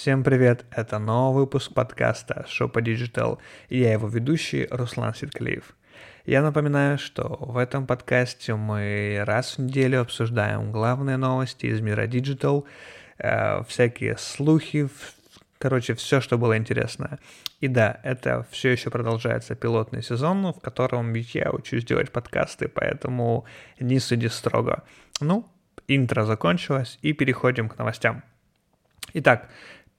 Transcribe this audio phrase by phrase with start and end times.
[0.00, 5.76] Всем привет, это новый выпуск подкаста Шопа Digital, и я его ведущий Руслан Ситклиев.
[6.24, 12.06] Я напоминаю, что в этом подкасте мы раз в неделю обсуждаем главные новости из мира
[12.06, 12.64] Digital,
[13.18, 14.88] э, всякие слухи,
[15.58, 17.18] короче, все, что было интересно.
[17.60, 23.44] И да, это все еще продолжается пилотный сезон, в котором я учусь делать подкасты, поэтому
[23.78, 24.82] не суди строго.
[25.20, 25.46] Ну,
[25.88, 28.22] интро закончилось, и переходим к новостям.
[29.12, 29.48] Итак,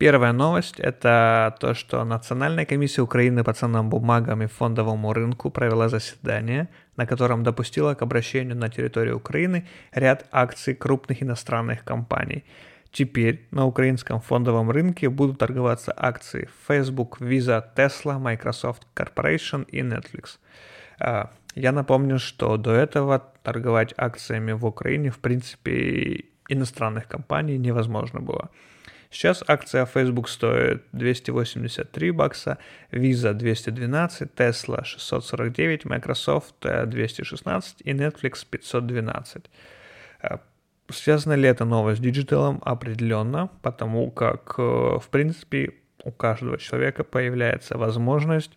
[0.00, 5.90] Первая новость– это то, что Национальная комиссия Украины по ценным бумагам и фондовому рынку провела
[5.90, 12.44] заседание, на котором допустила к обращению на территорию Украины ряд акций крупных иностранных компаний.
[12.90, 20.38] Теперь на украинском фондовом рынке будут торговаться акции Facebook, Visa, Tesla, Microsoft Corporation и Netflix.
[20.98, 28.20] А, я напомню, что до этого торговать акциями в Украине, в принципе, иностранных компаний невозможно
[28.20, 28.48] было.
[29.10, 32.58] Сейчас акция Facebook стоит 283 бакса,
[32.92, 39.50] Visa 212, Tesla 649, Microsoft 216 и Netflix 512.
[40.22, 40.38] Э,
[40.88, 42.62] связана ли эта новость с диджиталом?
[42.64, 48.52] Определенно, потому как, э, в принципе, у каждого человека появляется возможность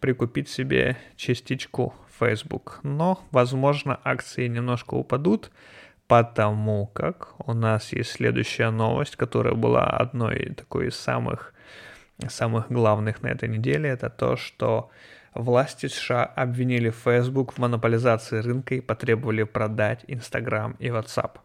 [0.00, 2.80] прикупить себе частичку Facebook.
[2.82, 5.50] Но, возможно, акции немножко упадут,
[6.06, 11.54] потому как у нас есть следующая новость, которая была одной такой из самых,
[12.28, 14.90] самых главных на этой неделе, это то, что
[15.34, 21.38] власти США обвинили Facebook в монополизации рынка и потребовали продать Instagram и WhatsApp.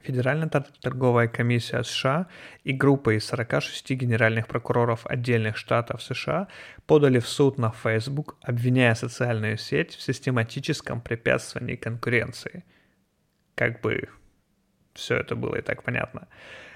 [0.00, 2.26] Федеральная торговая комиссия США
[2.64, 6.48] и группа из 46 генеральных прокуроров отдельных штатов США
[6.86, 12.64] подали в суд на Facebook, обвиняя социальную сеть в систематическом препятствовании конкуренции–
[13.54, 14.08] как бы
[14.94, 16.28] все это было и так понятно.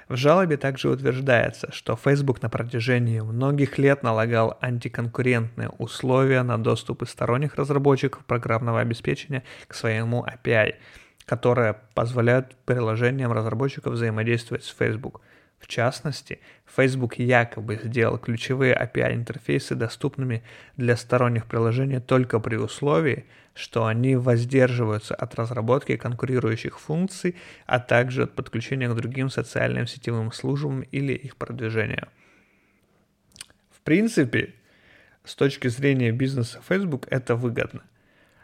[0.08, 7.06] В жалобе также утверждается, что Facebook на протяжении многих лет налагал антиконкурентные условия на доступы
[7.06, 10.76] сторонних разработчиков программного обеспечения к своему API,
[11.25, 15.20] которые позволяют приложениям разработчиков взаимодействовать с Facebook–
[15.59, 20.43] в частности, Facebook якобы сделал ключевые API-интерфейсы доступными
[20.77, 23.25] для сторонних приложений только при условии,
[23.55, 30.31] что они воздерживаются от разработки конкурирующих функций, а также от подключения к другим социальным сетевым
[30.31, 32.09] службам или их продвижения.
[33.71, 34.55] В принципе,
[35.25, 37.83] с точки зрения бизнеса Facebook это выгодно,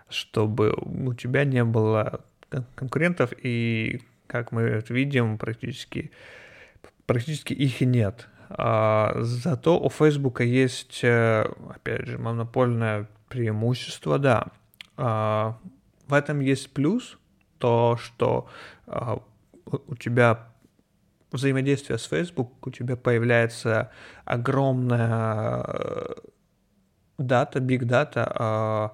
[0.08, 2.24] чтобы у тебя не было
[2.74, 6.10] конкурентов и, как мы видим, практически
[7.06, 8.28] практически их и нет.
[8.50, 14.48] А, зато у Фейсбука есть, э, опять же, монопольное преимущество, да.
[14.96, 15.58] А,
[16.06, 17.18] в этом есть плюс,
[17.58, 18.48] то, что
[18.86, 19.22] а,
[19.64, 20.48] у тебя
[21.30, 23.90] взаимодействие с Facebook, у тебя появляется
[24.26, 26.14] огромная э,
[27.16, 28.90] дата, big data.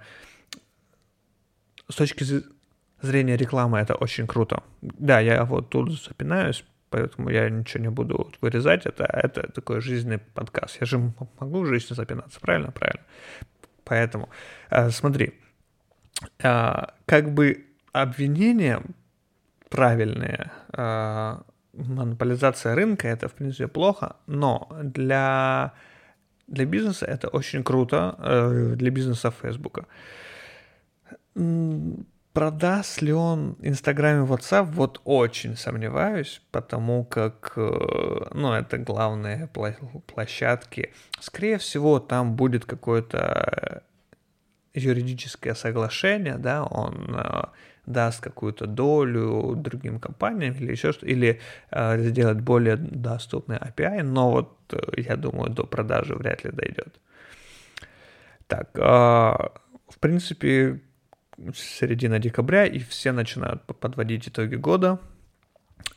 [1.88, 2.24] С точки
[3.00, 4.62] зрения рекламы это очень круто.
[4.82, 8.86] Да, я вот тут запинаюсь, поэтому я ничего не буду вырезать.
[8.86, 10.78] Это, это такой жизненный подкаст.
[10.80, 10.98] Я же
[11.40, 12.70] могу в жизни запинаться, правильно?
[12.72, 13.02] Правильно.
[13.84, 14.28] Поэтому,
[14.70, 15.32] э, смотри,
[16.42, 16.72] э,
[17.06, 18.82] как бы обвинения
[19.68, 21.36] правильные, э,
[21.72, 25.72] монополизация рынка, это, в принципе, плохо, но для,
[26.46, 29.86] для бизнеса это очень круто, для бизнеса Фейсбука
[32.38, 39.48] Продаст ли он Инстаграм и WhatsApp, вот очень сомневаюсь, потому как, э, ну, это главные
[40.06, 40.92] площадки.
[41.18, 43.82] Скорее всего, там будет какое-то
[44.72, 47.42] юридическое соглашение, да, он э,
[47.86, 51.40] даст какую-то долю другим компаниям или еще что или
[51.72, 57.00] э, сделать более доступный API, но вот э, я думаю, до продажи вряд ли дойдет.
[58.46, 60.82] Так, э, в принципе,
[61.54, 64.98] середина декабря, и все начинают подводить итоги года.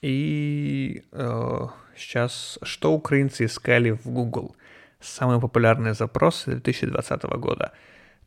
[0.01, 4.55] И э, сейчас что украинцы искали в Google?
[4.99, 7.71] Самые популярные запросы 2020 года.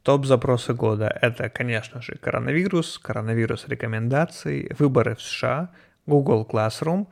[0.02, 5.70] Топ запросы года– это, конечно же, коронавирус, коронавирус рекомендаций, выборы в США,
[6.06, 7.06] Google Classroom,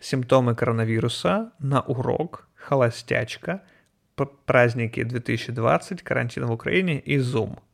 [0.00, 3.62] симптомы коронавируса, на урок, холостячка,
[4.46, 7.58] праздники 2020, карантин в Украине и Zoom–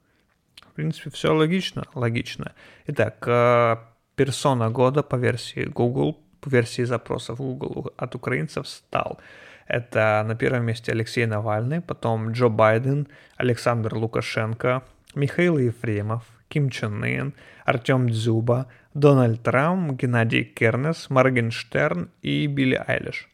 [0.75, 2.53] в принципе, все логично, логично.
[2.88, 3.76] Итак, э,
[4.17, 9.21] персона года по версии Google, по версии запросов Google от украинцев стал.
[9.69, 13.06] Это на первом месте Алексей Навальный, потом Джо Байден,
[13.37, 14.82] Александр Лукашенко,
[15.15, 17.35] Михаил Ефремов, Ким Чен Ын,
[17.65, 23.29] Артем Дзюба, Дональд Трамп, Геннадий Кернес, Моргенштерн и Билли Айлиш.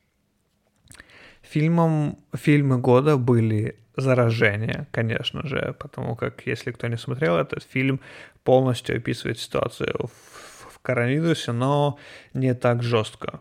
[1.40, 8.00] Фильмом, фильмы года были «Заражение», конечно же, потому как, если кто не смотрел этот фильм,
[8.44, 11.98] полностью описывает ситуацию в, в коронавирусе, но
[12.34, 13.40] не так жестко,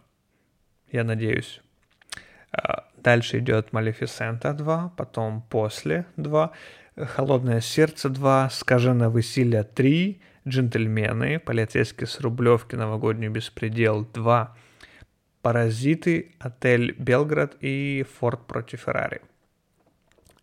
[0.92, 1.62] я надеюсь.
[2.52, 6.50] А, дальше идет «Малефисента 2», потом «После 2»,
[6.98, 14.48] «Холодное сердце 2», «Скажено веселье 3», «Джентльмены», «Полицейский с Рублевки», «Новогодний беспредел 2»,
[15.42, 19.22] «Паразиты», «Отель Белград» и «Форд против Феррари».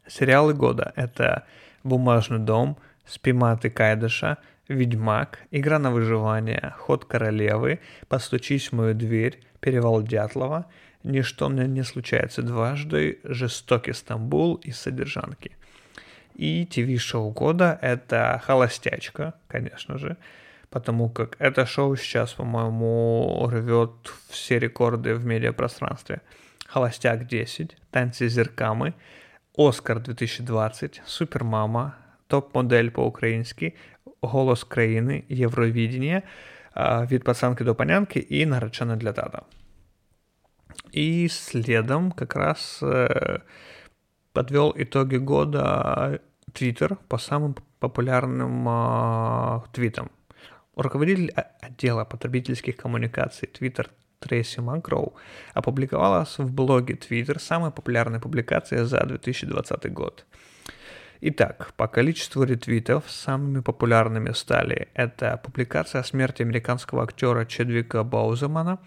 [0.09, 1.45] Сериалы года— это
[1.83, 4.39] «Бумажный дом», «Спиматы Кайдаша»,
[4.69, 10.67] «Ведьмак», «Игра на выживание», «Ход королевы», «Постучись в мою дверь», «Перевал Дятлова»,
[11.03, 15.53] «Ничто мне не случается дважды», «Жестокий Стамбул» и «Содержанки».
[16.35, 20.17] И ТВ-шоу года— это «Холостячка», конечно же,
[20.71, 23.91] потому как это шоу сейчас, по-моему, рвет
[24.29, 26.21] все рекорды в медиапространстве.
[26.67, 28.95] «Холостяк 10», «Танцы зеркамы»,
[29.58, 31.96] «Оскар 2020», «Супермама»,
[32.28, 33.74] «Топ-модель по-украински»,
[34.22, 36.22] «Голос країни», «Євровидение»,
[37.12, 39.42] «Від пацанки до панянки» и «Наречена для тата».
[40.92, 43.40] И следом как раз э,
[44.34, 46.22] подвел итоги года
[46.54, 50.12] Twitter по самым популярным э, твитам.
[50.76, 51.32] Руководитель
[51.62, 55.15] отдела потребительских коммуникаций Twitter Трейси Макроу
[55.55, 60.27] опубликовала в блоге Twitter самые популярные публикации за 2020 год.
[61.21, 68.79] Итак, по количеству ретвитов самыми популярными стали это публикация о смерти американского актера Чедвика Боуземана,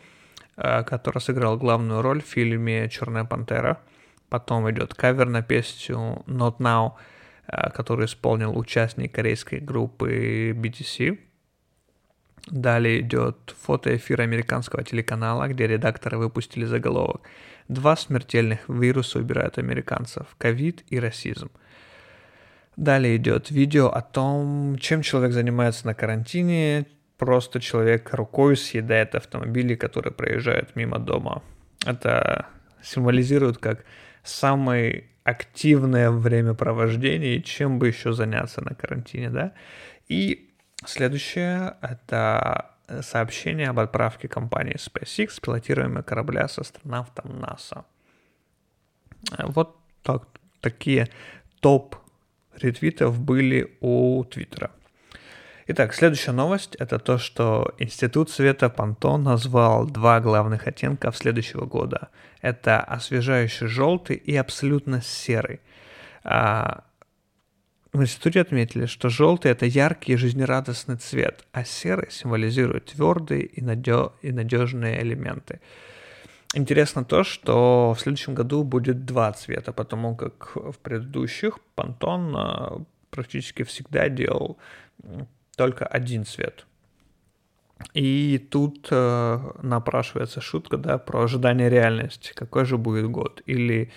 [0.57, 3.79] э, который сыграл главную роль в фильме «Черная пантера»,
[4.29, 6.93] Потом идет кавер на песню Not Now,
[7.47, 11.17] э, который исполнил участник корейской группы BTC.
[12.49, 17.21] Далее идет фотоэфир американского телеканала, где редакторы выпустили заголовок
[17.67, 21.51] «Два смертельных вируса убирают американцев– ковид и расизм».
[22.75, 26.85] Далее идет видео о том, чем человек занимается на карантине.
[27.17, 31.43] Просто человек рукой съедает автомобили, которые проезжают мимо дома.
[31.85, 32.47] Это
[32.81, 33.83] символизирует как
[34.23, 39.51] самое активное времяпровождение, чем бы еще заняться на карантине, да.
[40.07, 40.48] И
[40.85, 42.71] следующее— это
[43.01, 47.85] сообщение об отправке компании SpaceX пилотируемого корабля с астронавтом НАСА.
[49.39, 50.27] Вот так,
[50.61, 51.09] такие
[51.59, 51.95] топ
[52.55, 54.71] ретвитов были у Твиттера.
[55.67, 62.09] Итак, следующая новость– это то, что Институт Света Пантон назвал два главных оттенка следующего года.
[62.41, 65.59] Это освежающий желтый и абсолютно серый.
[66.23, 66.85] А,
[67.91, 73.61] в институте отметили, что желтый– это яркий и жизнерадостный цвет, а серый символизирует твердые и,
[73.61, 74.13] надё...
[74.21, 75.59] и надежные элементы.
[76.53, 82.83] Интересно то, что в следующем году будет два цвета, потому как в предыдущих Пантон а,
[83.11, 84.57] практически всегда делал
[85.55, 86.65] только один цвет.
[87.93, 92.33] И тут э, напрашивается шутка, да, про ожидание реальности.
[92.35, 93.41] Какой же будет год?
[93.45, 93.91] Или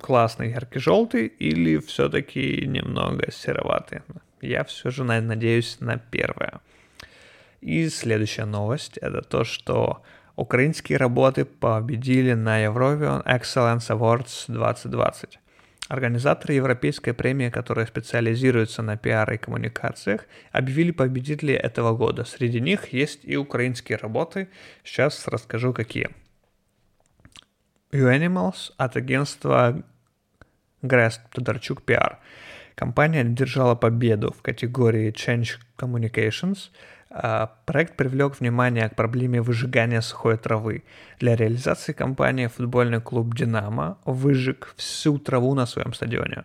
[0.00, 4.00] классный яркий желтый, или все-таки немного сероватый.
[4.40, 6.60] Я все же надеюсь на первое.
[7.60, 10.02] И следующая новость это то, что
[10.36, 15.38] украинские работы победили на Eurovision Excellence Awards 2020.
[15.88, 22.24] Организаторы Европейской премии, которая специализируется на пиар и коммуникациях, объявили победителей этого года.
[22.24, 24.48] Среди них есть и украинские работы.
[24.84, 26.08] Сейчас расскажу, какие.
[27.92, 29.82] U Animals от агентства
[30.82, 32.16] Грест Тодорчук PR.
[32.74, 36.70] Компания одержала победу в категории Change Communications–
[37.12, 40.84] а, проект привлек внимание к проблеме выжигания сухой травы.
[41.18, 46.44] Для реализации кампании футбольный клуб «Динамо» выжег всю траву на своем стадионе.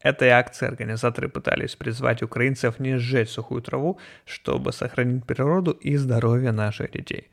[0.00, 6.52] Этой акцией организаторы пытались призвать украинцев не сжечь сухую траву, чтобы сохранить природу и здоровье
[6.52, 7.28] наших детей.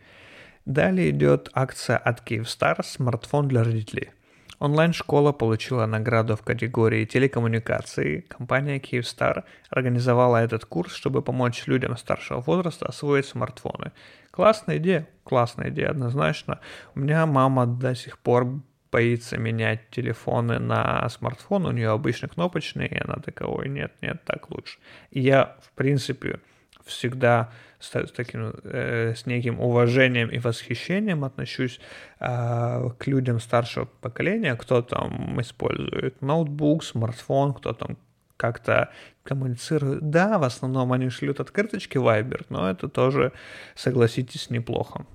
[0.72, 4.12] Далее идет акция от Kyivstar «Смартфон для родителей».
[4.60, 8.22] Онлайн-школа получила награду в категории телекоммуникации.
[8.22, 13.92] Компания Kyivstar организовала этот курс, чтобы помочь людям старшего возраста освоить смартфоны.
[14.32, 16.62] Классная идея, классная идея, однозначно.
[16.96, 18.62] У меня мама до сих пор
[18.94, 24.24] боится менять телефоны на смартфон, у нее обычно кнопочные, и она такая, ой, нет, нет,
[24.24, 24.80] так лучше.
[25.10, 26.40] И я, в принципе,
[26.86, 31.80] всегда с, с таким, э, с неким уважением и восхищением отношусь
[32.20, 37.98] э, к людям старшего поколения, кто там использует ноутбук, смартфон, кто там
[38.38, 38.90] как-то
[39.24, 40.10] коммуницирует.
[40.10, 43.34] Да, в основном они шлют открыточки Viber, но это тоже,
[43.76, 45.06] согласитесь, неплохо.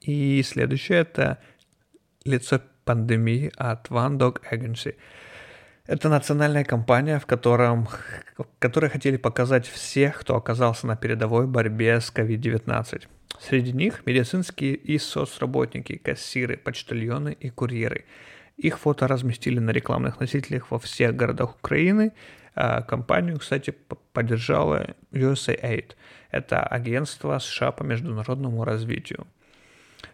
[0.00, 1.38] И следующее это
[2.24, 4.96] лицо пандемии от One Dog Agency.
[5.84, 7.88] Это национальная компания, в, котором,
[8.38, 13.08] в которой хотели показать всех, кто оказался на передовой борьбе с COVID-19.
[13.40, 18.04] Среди них медицинские и соцработники, кассиры, почтальоны и курьеры.
[18.56, 22.12] Их фото разместили на рекламных носителях во всех городах Украины.
[22.54, 23.74] А компанию, кстати,
[24.12, 25.96] поддержала USAID.
[26.30, 29.26] Это агентство США по международному развитию.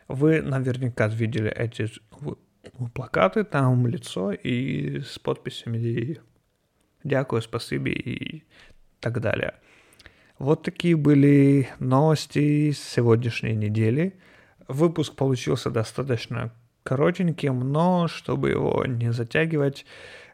[0.07, 1.91] Вы наверняка видели эти
[2.95, 6.21] плакаты, там лицо и с подписями
[7.05, 8.45] «Дякую», «Спасибо» и
[9.01, 9.55] так далее.
[10.39, 14.19] Вот такие были новости сегодняшней недели.
[14.69, 16.53] Выпуск получился достаточно
[16.85, 19.85] коротеньким, но чтобы его не затягивать,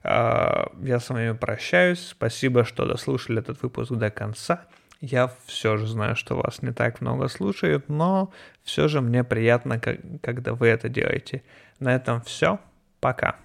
[0.02, 2.08] а, я с вами прощаюсь.
[2.08, 4.66] Спасибо, что дослушали этот выпуск до конца.
[5.00, 8.32] Я все же знаю, что вас не так много слушают, но
[8.62, 11.42] все же мне приятно, когда вы это делаете.
[11.78, 12.58] На этом все.
[13.00, 13.36] Пока.